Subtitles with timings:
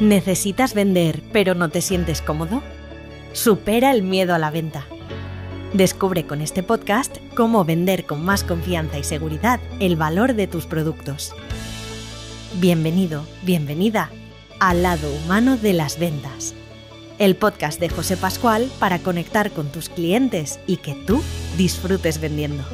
[0.00, 2.62] ¿Necesitas vender pero no te sientes cómodo?
[3.32, 4.84] Supera el miedo a la venta.
[5.72, 10.66] Descubre con este podcast cómo vender con más confianza y seguridad el valor de tus
[10.66, 11.34] productos.
[12.60, 14.10] Bienvenido, bienvenida
[14.60, 16.54] al lado humano de las ventas.
[17.18, 21.22] El podcast de José Pascual para conectar con tus clientes y que tú
[21.56, 22.64] disfrutes vendiendo.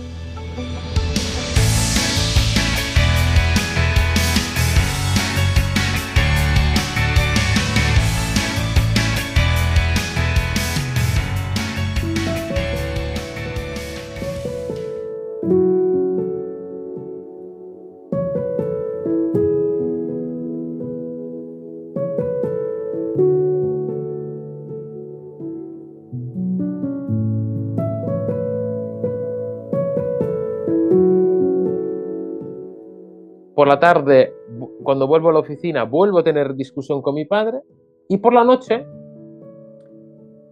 [33.55, 34.35] Por la tarde,
[34.83, 37.61] cuando vuelvo a la oficina, vuelvo a tener discusión con mi padre
[38.09, 38.87] y por la noche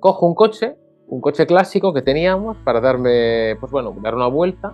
[0.00, 0.76] cojo un coche,
[1.08, 4.72] un coche clásico que teníamos para darme, pues bueno, dar una vuelta.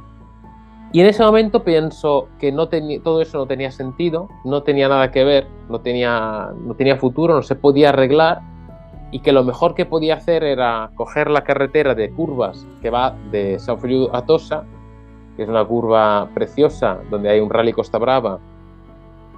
[0.93, 5.11] Y en ese momento pienso que no todo eso no tenía sentido, no tenía nada
[5.11, 8.41] que ver, no tenía, no tenía futuro, no se podía arreglar
[9.11, 13.17] y que lo mejor que podía hacer era coger la carretera de curvas que va
[13.31, 14.65] de San Feliu a Tosa
[15.37, 18.39] que es una curva preciosa donde hay un rally Costa Brava,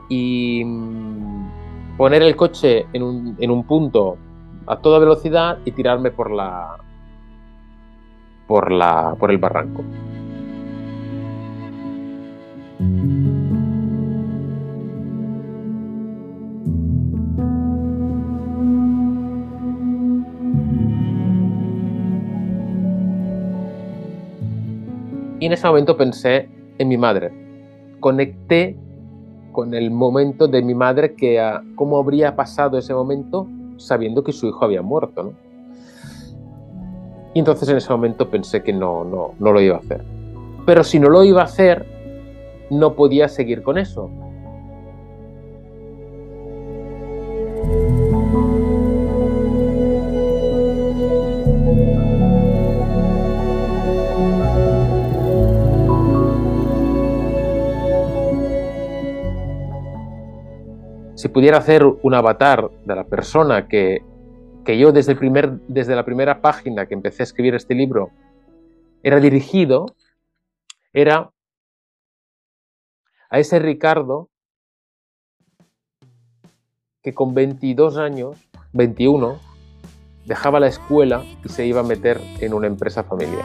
[0.09, 4.17] y mm, poner el coche en un, en un punto
[4.67, 6.77] a toda velocidad y tirarme por la
[8.47, 9.85] por la por el barranco.
[25.41, 27.33] Y en ese momento pensé en mi madre.
[28.01, 28.77] Conecté
[29.53, 31.43] con el momento de mi madre, que
[31.75, 35.33] cómo habría pasado ese momento sabiendo que su hijo había muerto.
[37.35, 40.05] Y entonces en ese momento pensé que no, no, no lo iba a hacer.
[40.67, 41.87] Pero si no lo iba a hacer,
[42.71, 44.11] no podía seguir con eso.
[61.19, 64.05] Si pudiera hacer un avatar de la persona que,
[64.65, 68.11] yo desde, el primer, desde la primera página que empecé a escribir este libro
[69.03, 69.87] era dirigido,
[70.93, 71.33] era
[73.31, 74.31] a ese Ricardo
[77.03, 78.37] que con 22 años,
[78.73, 79.41] 21,
[80.25, 83.45] dejaba la escuela y se iba a meter en una empresa familiar.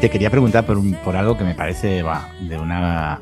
[0.00, 2.02] Te quería preguntar por, algo que me parece
[2.40, 3.20] de una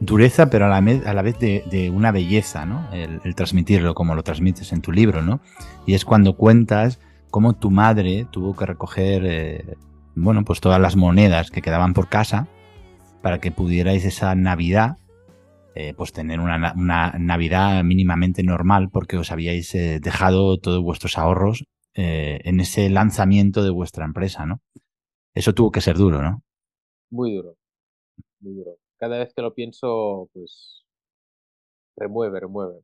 [0.00, 2.86] dureza, pero a la, vez de, una belleza, ¿no?
[2.92, 5.40] El, transmitirlo como lo transmites en tu libro, ¿no?
[5.86, 9.76] Y es cuando cuentas cómo tu madre tuvo que recoger, eh,
[10.14, 12.48] bueno, pues todas las monedas que quedaban por casa
[13.22, 14.96] para que pudierais esa Navidad,
[15.74, 16.74] eh, pues tener una,
[17.18, 23.62] Navidad mínimamente normal porque os habíais eh, dejado todos vuestros ahorros eh, en ese lanzamiento
[23.64, 24.60] de vuestra empresa, ¿no?
[25.34, 26.42] Eso tuvo que ser duro, ¿no?
[27.10, 27.56] Muy duro,
[28.40, 28.76] muy duro.
[28.98, 30.82] Cada vez que lo pienso, pues
[31.96, 32.80] remueve, remueve.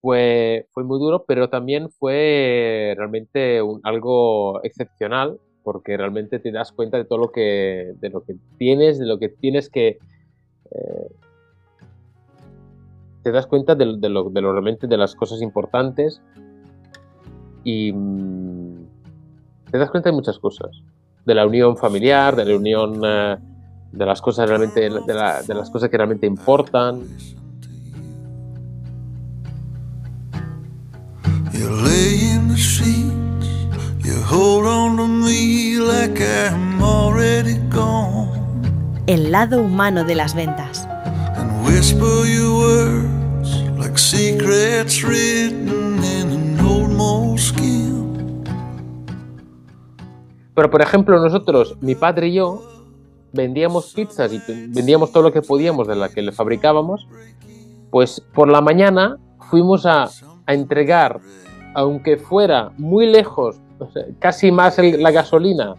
[0.00, 6.96] Fue, fue muy duro, pero también fue realmente algo excepcional porque realmente te das cuenta
[6.96, 9.98] de todo lo que, de lo que tienes, de lo que tienes que...
[10.70, 11.08] Eh,
[13.24, 13.96] te das cuenta de, lo,
[14.30, 16.22] de, lo, realmente de las cosas importantes
[17.64, 18.76] y mm,
[19.72, 20.70] te das cuenta de muchas cosas.
[21.24, 23.36] De la unión familiar, de la unión eh,
[23.90, 27.02] de las cosas realmente, de, las cosas que realmente importan.
[39.08, 40.86] El lado humano de las ventas.
[50.54, 52.62] Pero por ejemplo nosotros, mi padre y yo,
[53.32, 57.08] vendíamos pizzas y vendíamos todo lo que podíamos de la que le fabricábamos,
[57.90, 59.18] pues por la mañana
[59.50, 61.18] fuimos a, a entregar,
[61.74, 63.56] aunque fuera muy lejos
[64.18, 65.74] casi más la gasolina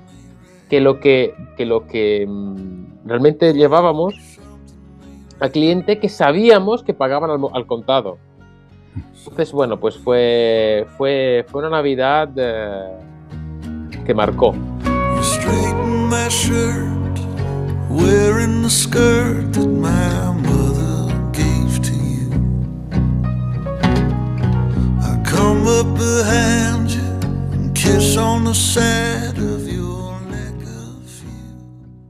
[0.69, 4.15] que lo que, que, lo que mm, realmente llevábamos
[5.39, 8.17] al cliente que sabíamos que pagaban al, contado.
[9.17, 12.97] Entonces, bueno, pues fue, fue, fue una Navidad eh,
[14.05, 14.53] que marcó.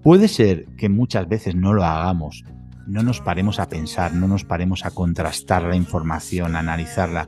[0.07, 2.45] Puede ser que muchas veces no lo hagamos,
[2.87, 7.27] no nos paremos a pensar, no nos paremos a contrastar la información, analizarla,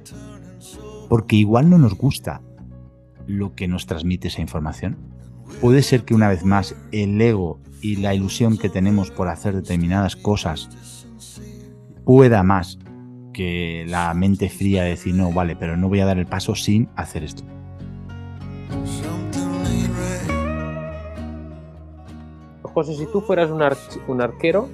[1.09, 2.41] porque igual no nos gusta
[3.27, 4.97] lo que nos transmite esa información.
[5.59, 9.55] Puede ser que una vez más el ego y la ilusión que tenemos por hacer
[9.55, 10.69] determinadas cosas
[12.05, 12.79] pueda más
[13.33, 16.55] que la mente fría de decir, no, vale, pero no voy a dar el paso
[16.55, 17.43] sin hacer esto.
[22.83, 24.69] Si tú fueras un, arquero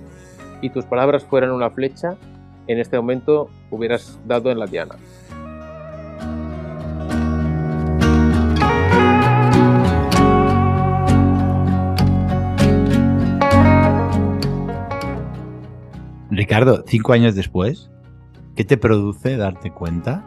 [0.62, 2.18] y tus palabras fueran una flecha,
[2.68, 4.96] en este momento hubieras dado en la diana.
[16.30, 17.90] Ricardo, cinco años después,
[18.56, 20.24] ¿qué te produce darte cuenta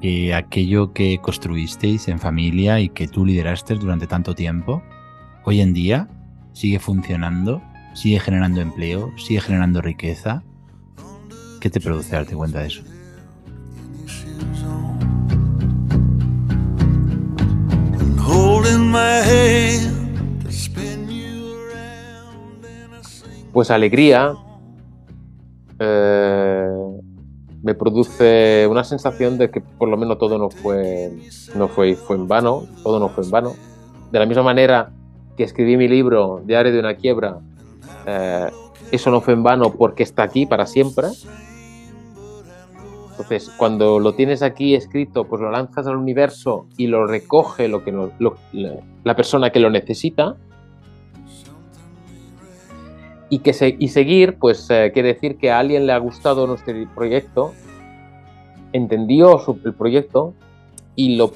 [0.00, 4.82] que aquello que construisteis en familia y que tú lideraste durante tanto tiempo,
[5.44, 6.08] hoy en día
[6.52, 7.62] sigue funcionando,
[7.94, 10.42] sigue generando empleo, sigue generando riqueza.
[11.60, 12.82] ¿Qué te produce darte cuenta de eso?
[23.52, 24.34] Pues alegría.
[25.78, 26.68] Eh,
[27.62, 31.12] me produce una sensación de que por lo menos todo no fue,
[31.54, 33.52] no fue, fue en vano, todo no fue en vano.
[34.10, 34.90] De la misma manera
[35.42, 37.38] escribí mi libro Diario de una quiebra,
[38.06, 38.50] eh,
[38.90, 41.08] eso no fue en vano porque está aquí para siempre.
[43.10, 47.84] Entonces, cuando lo tienes aquí escrito, pues lo lanzas al universo y lo recoge lo
[47.84, 47.92] que
[49.04, 50.36] la persona que lo necesita.
[53.30, 57.54] Y, que seguir, pues eh, quiere decir que a alguien le ha gustado nuestro proyecto,
[58.74, 60.34] entendió el proyecto
[60.96, 61.32] y, lo,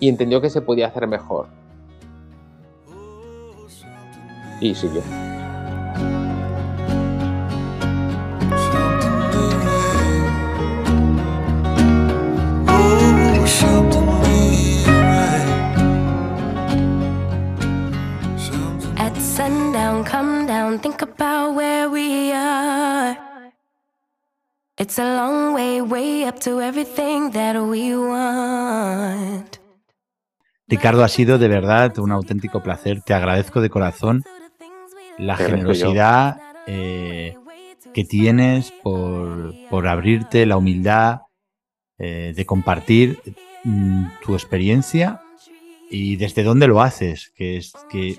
[0.00, 1.48] y entendió que se podía hacer mejor
[4.60, 5.02] y sigue.
[18.98, 23.16] At sundown, come down, think about where we are.
[24.78, 29.58] It's a long way, way up to everything that we want.
[30.68, 33.00] Ricardo, ha sido de verdad un auténtico placer.
[33.02, 34.24] Te agradezco de corazón
[35.18, 37.34] la generosidad eh,
[37.94, 41.20] que tienes por, abrirte, la humildad
[41.98, 43.20] eh, de compartir
[43.64, 45.22] mm, tu experiencia
[45.90, 48.18] y desde dónde lo haces, que, es, que,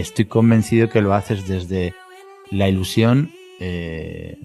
[0.00, 1.94] estoy convencido que lo haces desde
[2.50, 3.30] la ilusión
[3.60, 4.38] eh,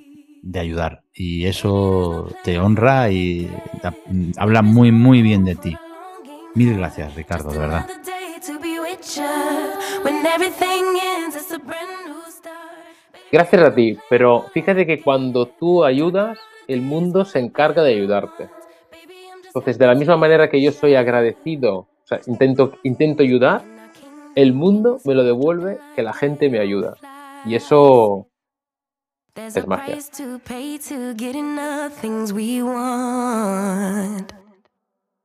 [0.44, 1.04] de ayudar.
[1.14, 3.50] Y eso te honra y
[4.38, 5.76] habla muy, muy bien de ti.
[6.54, 7.88] Mil gracias, Ricardo, de verdad.
[13.32, 18.50] Gracias a ti, pero fíjate que cuando tú ayudas, el mundo se encarga de ayudarte.
[19.46, 23.64] Entonces, de la misma manera que yo soy agradecido, o sea, intento, intento ayudar,
[24.36, 26.96] el mundo me lo devuelve que la gente me ayuda.
[27.46, 28.28] Y eso
[29.36, 29.98] es magia.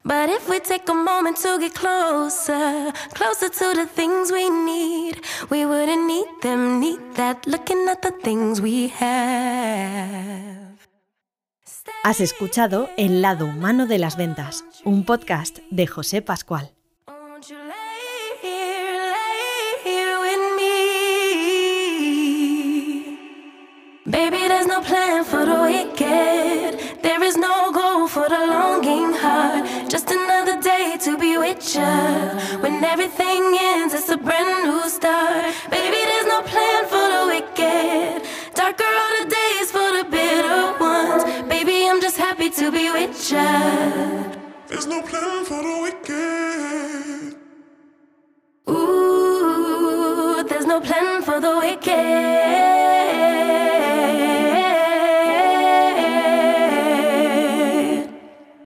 [0.06, 5.20] But if we take a moment to get closer, closer to the things we need,
[5.50, 10.78] we wouldn't need them, need that, looking at the things we have.
[12.04, 16.70] Has escuchado El lado humano de las ventas, un podcast de José Pascual.
[24.06, 25.35] Baby, there's no plan for
[31.46, 32.60] day to be with you.
[32.62, 35.54] When everything ends, it's a brand new start.
[35.70, 38.22] Baby, there's no plan for the wicked.
[38.54, 41.22] Darker are the days for the bitter ones.
[41.48, 43.50] Baby, I'm just happy to be with you.
[44.68, 47.36] There's no plan for the wicked.
[48.68, 52.15] Ooh, there's no plan for the wicked.